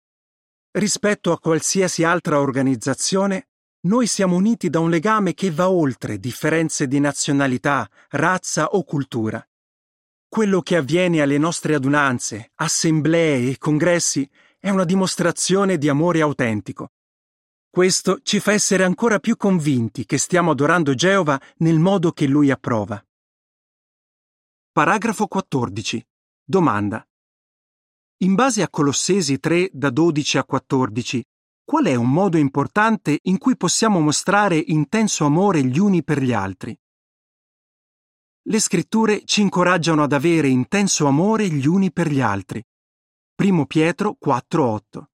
Rispetto 0.72 1.34
a 1.34 1.40
qualsiasi 1.40 2.06
altra 2.06 2.40
organizzazione, 2.40 3.50
noi 3.88 4.06
siamo 4.06 4.36
uniti 4.36 4.70
da 4.70 4.80
un 4.80 4.90
legame 4.90 5.34
che 5.34 5.50
va 5.50 5.70
oltre 5.70 6.20
differenze 6.20 6.88
di 6.88 7.00
nazionalità, 7.00 7.90
razza 8.10 8.68
o 8.68 8.84
cultura. 8.84 9.42
Quello 10.28 10.62
che 10.62 10.76
avviene 10.76 11.22
alle 11.22 11.38
nostre 11.38 11.74
adunanze, 11.74 12.52
assemblee 12.56 13.50
e 13.50 13.58
congressi 13.58 14.30
è 14.60 14.70
una 14.70 14.84
dimostrazione 14.84 15.78
di 15.78 15.88
amore 15.88 16.20
autentico. 16.22 16.92
Questo 17.70 18.20
ci 18.24 18.42
fa 18.42 18.52
essere 18.52 18.84
ancora 18.84 19.20
più 19.20 19.38
convinti 19.38 20.06
che 20.06 20.18
stiamo 20.18 20.52
adorando 20.52 20.94
Geova 20.94 21.40
nel 21.58 21.80
modo 21.80 22.12
che 22.12 22.28
lui 22.28 22.52
approva. 22.52 23.02
Paragrafo 24.72 25.28
14. 25.28 26.06
Domanda. 26.44 27.08
In 28.18 28.36
base 28.36 28.62
a 28.64 28.70
Colossesi 28.70 29.40
3 29.40 29.70
da 29.72 29.90
12 29.92 30.38
a 30.40 30.44
14, 30.44 31.26
qual 31.68 31.84
è 31.84 31.96
un 31.96 32.10
modo 32.10 32.38
importante 32.38 33.20
in 33.24 33.38
cui 33.38 33.58
possiamo 33.58 34.00
mostrare 34.00 34.56
intenso 34.56 35.26
amore 35.26 35.66
gli 35.66 35.78
uni 35.78 36.02
per 36.02 36.24
gli 36.24 36.32
altri? 36.32 36.74
Le 38.44 38.60
scritture 38.62 39.26
ci 39.26 39.42
incoraggiano 39.42 40.02
ad 40.02 40.14
avere 40.14 40.48
intenso 40.48 41.08
amore 41.08 41.50
gli 41.50 41.68
uni 41.68 41.92
per 41.92 42.10
gli 42.10 42.22
altri. 42.22 42.66
1 43.36 43.66
Pietro 43.66 44.16
4:8. 44.18 45.10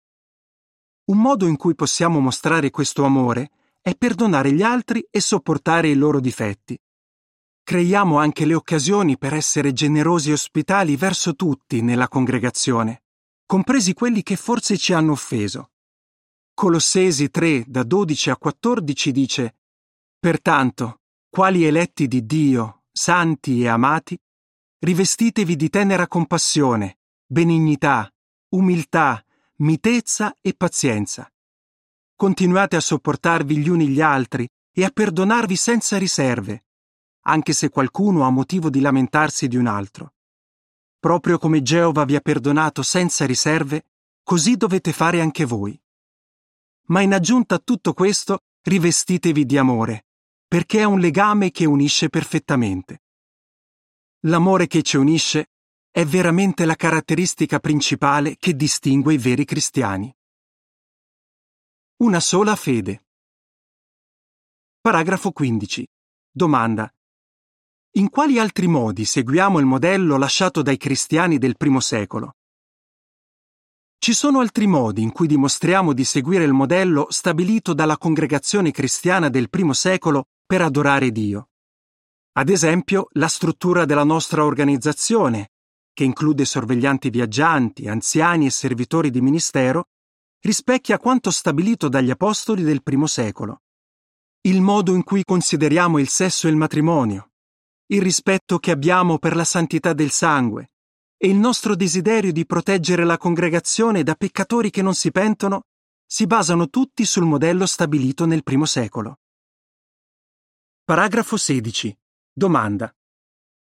Un 1.05 1.21
modo 1.21 1.47
in 1.47 1.57
cui 1.57 1.77
possiamo 1.77 2.19
mostrare 2.19 2.71
questo 2.71 3.05
amore 3.05 3.51
è 3.81 3.95
perdonare 3.95 4.51
gli 4.51 4.63
altri 4.63 5.07
e 5.09 5.21
sopportare 5.21 5.89
i 5.89 5.95
loro 5.95 6.19
difetti 6.19 6.77
creiamo 7.63 8.19
anche 8.19 8.47
le 8.47 8.55
occasioni 8.55 9.17
per 9.17 9.35
essere 9.35 9.73
generosi 9.73 10.31
e 10.31 10.33
ospitali 10.33 10.97
verso 10.97 11.37
tutti 11.37 11.83
nella 11.83 12.09
congregazione, 12.09 13.05
compresi 13.47 13.95
quelli 13.95 14.25
che 14.25 14.35
forse 14.35 14.77
ci 14.77 14.93
hanno 14.93 15.13
offeso. 15.13 15.71
Colossesi 16.61 17.31
3 17.31 17.65
da 17.67 17.83
12 17.85 18.29
a 18.29 18.37
14 18.37 19.13
dice 19.13 19.55
Pertanto, 20.19 21.01
quali 21.31 21.65
eletti 21.65 22.07
di 22.07 22.27
Dio, 22.27 22.83
santi 22.93 23.63
e 23.63 23.69
amati, 23.69 24.15
rivestitevi 24.81 25.57
di 25.57 25.71
tenera 25.71 26.07
compassione, 26.07 26.99
benignità, 27.25 28.13
umiltà, 28.51 29.25
mitezza 29.61 30.37
e 30.43 30.53
pazienza. 30.53 31.33
Continuate 32.15 32.77
a 32.77 32.81
sopportarvi 32.81 33.57
gli 33.57 33.71
uni 33.71 33.89
gli 33.89 34.03
altri 34.03 34.47
e 34.71 34.85
a 34.85 34.91
perdonarvi 34.91 35.57
senza 35.57 35.97
riserve, 35.97 36.67
anche 37.23 37.55
se 37.55 37.71
qualcuno 37.71 38.25
ha 38.25 38.31
motivo 38.31 38.69
di 38.69 38.81
lamentarsi 38.81 39.49
di 39.49 39.57
un 39.57 39.67
altro. 39.67 40.13
Proprio 40.99 41.39
come 41.39 41.63
Geova 41.63 42.05
vi 42.05 42.17
ha 42.17 42.21
perdonato 42.21 42.83
senza 42.83 43.25
riserve, 43.25 43.87
così 44.23 44.59
dovete 44.59 44.93
fare 44.93 45.23
anche 45.23 45.47
voi. 45.47 45.81
Ma 46.87 47.03
in 47.03 47.15
aggiunta 47.15 47.57
a 47.57 47.61
tutto 47.63 47.93
questo, 47.93 48.41
rivestitevi 48.63 49.47
di 49.47 49.57
amore, 49.57 50.07
perché 50.47 50.81
è 50.81 50.85
un 50.85 50.99
legame 50.99 51.51
che 51.51 51.65
unisce 51.65 52.09
perfettamente. 52.09 53.03
L'amore 54.25 54.67
che 54.67 54.83
ci 54.83 54.97
unisce 54.97 55.51
è 55.91 56.05
veramente 56.05 56.65
la 56.65 56.75
caratteristica 56.75 57.59
principale 57.59 58.37
che 58.37 58.55
distingue 58.55 59.15
i 59.15 59.19
veri 59.19 59.45
cristiani. 59.45 60.15
Una 61.99 62.21
sola 62.21 62.57
fede. 62.57 63.07
Paragrafo 64.81 65.33
15. 65.33 65.87
Domanda. 66.31 66.93
In 67.95 68.09
quali 68.09 68.39
altri 68.39 68.67
modi 68.67 69.05
seguiamo 69.05 69.59
il 69.59 69.67
modello 69.67 70.17
lasciato 70.17 70.63
dai 70.63 70.77
cristiani 70.77 71.39
del 71.39 71.57
primo 71.57 71.81
secolo? 71.81 72.37
Ci 74.03 74.15
sono 74.15 74.41
altri 74.41 74.67
modi 74.67 75.03
in 75.03 75.13
cui 75.13 75.27
dimostriamo 75.27 75.93
di 75.93 76.05
seguire 76.05 76.45
il 76.45 76.55
modello 76.55 77.09
stabilito 77.11 77.75
dalla 77.75 77.99
congregazione 77.99 78.71
cristiana 78.71 79.29
del 79.29 79.51
primo 79.51 79.75
secolo 79.75 80.29
per 80.47 80.63
adorare 80.63 81.11
Dio. 81.11 81.51
Ad 82.39 82.49
esempio, 82.49 83.09
la 83.13 83.29
struttura 83.29 83.85
della 83.85 84.03
nostra 84.03 84.43
organizzazione, 84.43 85.51
che 85.93 86.05
include 86.05 86.47
sorveglianti 86.47 87.11
viaggianti, 87.11 87.89
anziani 87.89 88.47
e 88.47 88.51
servitori 88.51 89.11
di 89.11 89.21
ministero, 89.21 89.89
rispecchia 90.41 90.97
quanto 90.97 91.31
stabilito 91.31 91.91
dagli 91.91 92.09
apostoli 92.09 92.63
del 92.63 92.83
primo 92.83 93.07
secolo. 93.07 93.65
Il 94.41 94.63
modo 94.63 94.95
in 94.95 95.05
cui 95.05 95.25
consideriamo 95.25 95.99
il 95.99 96.09
sesso 96.09 96.47
e 96.47 96.51
il 96.51 96.57
matrimonio, 96.57 97.33
il 97.89 98.01
rispetto 98.01 98.59
che 98.61 98.71
abbiamo 98.71 99.19
per 99.19 99.37
la 99.37 99.45
santità 99.45 99.93
del 99.93 100.11
sangue 100.11 100.71
e 101.23 101.29
il 101.29 101.37
nostro 101.37 101.77
desiderio 101.77 102.33
di 102.33 102.47
proteggere 102.47 103.05
la 103.05 103.19
congregazione 103.19 104.03
da 104.03 104.15
peccatori 104.15 104.71
che 104.71 104.81
non 104.81 104.95
si 104.95 105.11
pentono 105.11 105.67
si 106.07 106.27
basano 106.27 106.71
tutti 106.71 107.05
sul 107.05 107.27
modello 107.27 107.67
stabilito 107.67 108.25
nel 108.25 108.43
primo 108.43 108.65
secolo. 108.65 109.19
Paragrafo 110.83 111.37
16. 111.37 111.95
Domanda. 112.33 112.91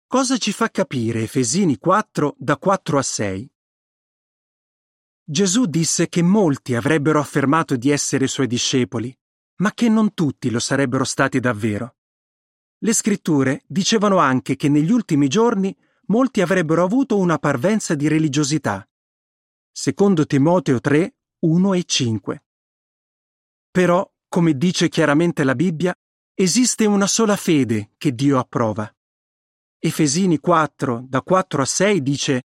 Cosa 0.07 0.37
ci 0.37 0.53
fa 0.53 0.69
capire 0.69 1.23
Efesini 1.23 1.79
4 1.79 2.35
da 2.37 2.59
4 2.59 2.99
a 2.99 3.03
6? 3.03 3.51
Gesù 5.25 5.65
disse 5.65 6.11
che 6.11 6.21
molti 6.21 6.75
avrebbero 6.75 7.19
affermato 7.19 7.77
di 7.77 7.89
essere 7.89 8.27
suoi 8.27 8.47
discepoli, 8.47 9.19
ma 9.63 9.73
che 9.73 9.89
non 9.89 10.13
tutti 10.13 10.51
lo 10.51 10.59
sarebbero 10.59 11.05
stati 11.05 11.41
davvero. 11.41 11.97
Le 12.81 12.93
scritture 12.93 13.63
dicevano 13.67 14.19
anche 14.19 14.55
che 14.55 14.69
negli 14.69 14.93
ultimi 14.93 15.29
giorni 15.29 15.75
molti 16.09 16.41
avrebbero 16.41 16.85
avuto 16.85 17.19
una 17.19 17.39
parvenza 17.39 17.95
di 17.95 18.09
religiosità. 18.09 18.87
Secondo 19.71 20.27
Timoteo 20.27 20.81
3, 20.81 21.15
1 21.41 21.75
e 21.75 21.85
5. 21.85 22.45
Però, 23.71 24.13
come 24.29 24.57
dice 24.57 24.89
chiaramente 24.89 25.45
la 25.45 25.55
Bibbia, 25.55 25.95
esiste 26.35 26.85
una 26.85 27.07
sola 27.07 27.37
fede 27.37 27.93
che 27.97 28.15
Dio 28.15 28.39
approva. 28.39 28.93
Efesini 29.79 30.39
4, 30.39 31.05
da 31.09 31.23
4 31.23 31.63
a 31.63 31.65
6 31.65 32.03
dice 32.03 32.43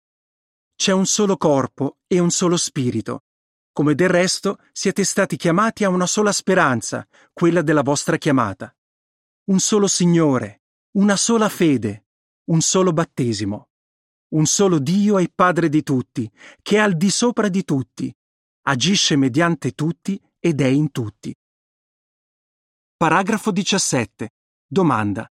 C'è 0.75 0.93
un 0.93 1.07
solo 1.07 1.37
corpo 1.37 1.99
e 2.07 2.19
un 2.19 2.31
solo 2.31 2.57
spirito, 2.57 3.25
come 3.73 3.95
del 3.95 4.09
resto 4.09 4.59
siete 4.73 5.05
stati 5.05 5.37
chiamati 5.37 5.85
a 5.85 5.89
una 5.89 6.07
sola 6.07 6.33
speranza, 6.33 7.07
quella 7.33 7.63
della 7.63 7.83
vostra 7.83 8.17
chiamata 8.17 8.75
un 9.51 9.59
solo 9.59 9.89
Signore, 9.89 10.63
una 10.93 11.17
sola 11.17 11.49
fede, 11.49 12.07
un 12.51 12.61
solo 12.61 12.93
battesimo, 12.93 13.69
un 14.35 14.45
solo 14.45 14.79
Dio 14.81 15.19
e 15.19 15.31
Padre 15.33 15.69
di 15.69 15.83
tutti, 15.83 16.31
che 16.63 16.77
è 16.77 16.79
al 16.81 16.97
di 16.97 17.11
sopra 17.11 17.49
di 17.49 17.65
tutti, 17.65 18.13
agisce 18.63 19.17
mediante 19.17 19.73
tutti 19.73 20.21
ed 20.39 20.61
è 20.61 20.67
in 20.67 20.91
tutti. 20.91 21.35
Paragrafo 22.97 23.53
17. 23.53 24.35
Domanda. 24.67 25.31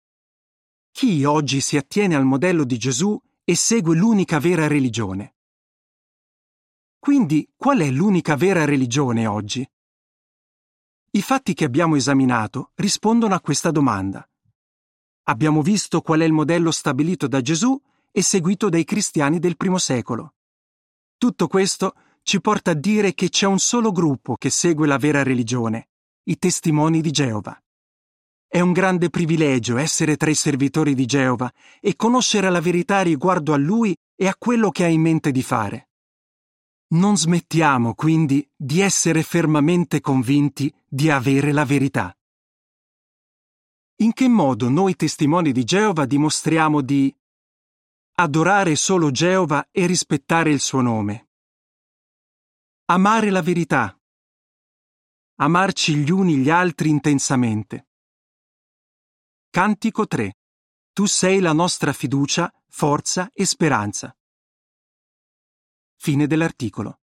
Chi 0.90 1.24
oggi 1.26 1.62
si 1.62 1.78
attiene 1.78 2.16
al 2.16 2.26
modello 2.26 2.64
di 2.64 2.78
Gesù 2.78 3.22
e 3.44 3.56
segue 3.56 3.96
l'unica 3.96 4.40
vera 4.40 4.68
religione? 4.68 5.36
Quindi, 6.98 7.50
qual 7.56 7.80
è 7.80 7.90
l'unica 7.90 8.36
vera 8.36 8.64
religione 8.64 9.28
oggi? 9.28 9.70
I 11.14 11.22
fatti 11.22 11.54
che 11.54 11.66
abbiamo 11.66 11.98
esaminato 11.98 12.72
rispondono 12.76 13.36
a 13.36 13.42
questa 13.42 13.72
domanda. 13.72 14.26
Abbiamo 15.24 15.62
visto 15.62 16.02
qual 16.02 16.22
è 16.22 16.26
il 16.26 16.34
modello 16.34 16.72
stabilito 16.72 17.28
da 17.28 17.42
Gesù 17.42 17.80
e 18.12 18.22
seguito 18.22 18.70
dai 18.70 18.84
cristiani 18.84 19.40
del 19.40 19.56
primo 19.56 19.78
secolo. 19.78 20.34
Tutto 21.18 21.48
questo 21.48 21.94
ci 22.24 22.42
porta 22.42 22.72
a 22.72 22.76
dire 22.76 23.14
che 23.14 23.30
c'è 23.30 23.46
un 23.46 23.60
solo 23.60 23.92
gruppo 23.92 24.36
che 24.36 24.50
segue 24.50 24.88
la 24.88 24.98
vera 24.98 25.24
religione, 25.24 25.90
i 26.24 26.38
testimoni 26.38 27.02
di 27.02 27.12
Geova. 27.12 27.60
È 28.48 28.60
un 28.60 28.74
grande 28.74 29.10
privilegio 29.10 29.78
essere 29.78 30.18
tra 30.18 30.30
i 30.30 30.36
servitori 30.36 30.94
di 30.94 31.06
Geova 31.06 31.52
e 31.80 31.96
conoscere 31.96 32.50
la 32.50 32.60
verità 32.60 33.02
riguardo 33.02 33.54
a 33.54 33.58
lui 33.58 33.96
e 34.16 34.28
a 34.28 34.36
quello 34.38 34.72
che 34.72 34.84
ha 34.84 34.88
in 34.88 35.02
mente 35.02 35.32
di 35.32 35.42
fare. 35.42 35.90
Non 36.90 37.16
smettiamo 37.16 37.94
quindi 37.94 38.46
di 38.54 38.82
essere 38.82 39.24
fermamente 39.24 40.02
convinti 40.02 40.74
di 40.86 41.10
avere 41.10 41.54
la 41.54 41.64
verità. 41.64 42.14
In 44.02 44.14
che 44.14 44.28
modo 44.28 44.68
noi 44.68 44.96
testimoni 44.96 45.52
di 45.52 45.64
Geova 45.64 46.08
dimostriamo 46.08 46.82
di 46.82 47.16
adorare 48.14 48.76
solo 48.76 49.12
Geova 49.12 49.70
e 49.70 49.86
rispettare 49.86 50.50
il 50.50 50.60
suo 50.60 50.82
nome? 50.82 51.30
Amare 52.86 53.30
la 53.30 53.44
verità. 53.44 53.96
Amarci 55.36 55.98
gli 55.98 56.10
uni 56.10 56.38
gli 56.38 56.50
altri 56.50 56.90
intensamente. 56.90 57.90
Cantico 59.52 60.08
3. 60.08 60.36
Tu 60.94 61.06
sei 61.06 61.40
la 61.40 61.54
nostra 61.54 61.94
fiducia, 61.94 62.52
forza 62.70 63.30
e 63.32 63.46
speranza. 63.46 64.18
Fine 65.94 66.26
dell'articolo. 66.26 67.01